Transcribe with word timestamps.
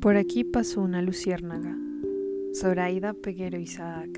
Por 0.00 0.16
aquí 0.16 0.44
pasó 0.44 0.80
una 0.80 1.02
luciérnaga, 1.02 1.76
Zoraida 2.54 3.12
Peguero 3.12 3.60
Isaac. 3.60 4.08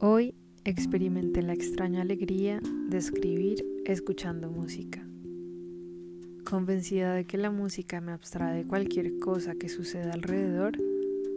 Hoy 0.00 0.34
experimenté 0.64 1.42
la 1.42 1.52
extraña 1.52 2.00
alegría 2.00 2.60
de 2.88 2.96
escribir 2.96 3.62
escuchando 3.84 4.50
música. 4.50 5.06
Convencida 6.48 7.12
de 7.12 7.26
que 7.26 7.36
la 7.36 7.50
música 7.50 8.00
me 8.00 8.12
abstrae 8.12 8.56
de 8.56 8.66
cualquier 8.66 9.18
cosa 9.18 9.54
que 9.54 9.68
suceda 9.68 10.14
alrededor, 10.14 10.78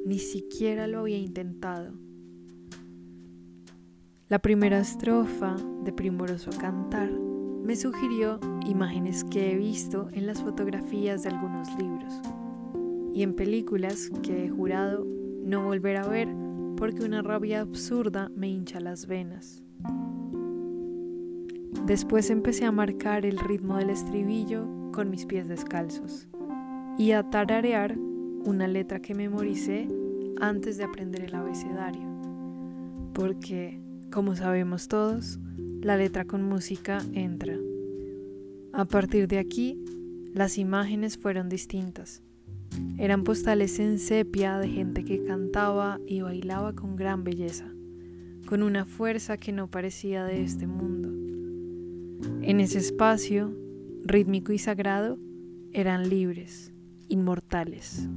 ni 0.05 0.19
siquiera 0.19 0.87
lo 0.87 0.99
había 0.99 1.17
intentado. 1.17 1.91
La 4.29 4.39
primera 4.39 4.79
estrofa 4.79 5.57
de 5.83 5.91
Primoroso 5.91 6.49
Cantar 6.51 7.11
me 7.65 7.75
sugirió 7.75 8.39
imágenes 8.67 9.23
que 9.23 9.51
he 9.51 9.55
visto 9.55 10.07
en 10.13 10.27
las 10.27 10.41
fotografías 10.41 11.23
de 11.23 11.29
algunos 11.29 11.67
libros 11.79 12.21
y 13.11 13.23
en 13.23 13.33
películas 13.33 14.11
que 14.21 14.45
he 14.45 14.49
jurado 14.49 15.03
no 15.43 15.63
volver 15.63 15.97
a 15.97 16.07
ver 16.07 16.27
porque 16.77 17.03
una 17.03 17.23
rabia 17.23 17.61
absurda 17.61 18.29
me 18.35 18.49
hincha 18.49 18.79
las 18.79 19.07
venas. 19.07 19.63
Después 21.87 22.29
empecé 22.29 22.65
a 22.65 22.71
marcar 22.71 23.25
el 23.25 23.39
ritmo 23.39 23.77
del 23.77 23.89
estribillo 23.89 24.67
con 24.91 25.09
mis 25.09 25.25
pies 25.25 25.47
descalzos 25.47 26.27
y 26.99 27.11
a 27.11 27.29
tararear 27.31 27.97
una 27.97 28.67
letra 28.67 29.01
que 29.01 29.15
memoricé 29.15 29.87
antes 30.39 30.77
de 30.77 30.83
aprender 30.83 31.23
el 31.23 31.33
abecedario, 31.33 32.07
porque, 33.13 33.81
como 34.11 34.35
sabemos 34.35 34.87
todos, 34.87 35.39
la 35.85 35.97
letra 35.97 36.25
con 36.25 36.41
música 36.41 36.97
entra. 37.13 37.55
A 38.73 38.85
partir 38.85 39.27
de 39.27 39.37
aquí, 39.37 39.79
las 40.33 40.57
imágenes 40.57 41.15
fueron 41.15 41.47
distintas. 41.47 42.23
Eran 42.97 43.23
postales 43.23 43.77
en 43.77 43.99
sepia 43.99 44.57
de 44.57 44.67
gente 44.67 45.05
que 45.05 45.23
cantaba 45.23 45.99
y 46.07 46.21
bailaba 46.21 46.73
con 46.73 46.95
gran 46.95 47.23
belleza, 47.23 47.71
con 48.47 48.63
una 48.63 48.85
fuerza 48.85 49.37
que 49.37 49.51
no 49.51 49.69
parecía 49.69 50.25
de 50.25 50.41
este 50.41 50.65
mundo. 50.65 51.09
En 52.41 52.61
ese 52.61 52.79
espacio, 52.79 53.55
rítmico 54.03 54.53
y 54.53 54.57
sagrado, 54.57 55.19
eran 55.71 56.09
libres, 56.09 56.73
inmortales. 57.09 58.09